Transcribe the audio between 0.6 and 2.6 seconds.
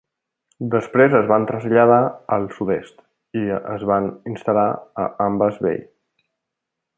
Després es van traslladar al